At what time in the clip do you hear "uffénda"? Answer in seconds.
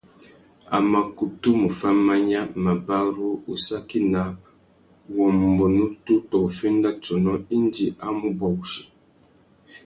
6.47-6.89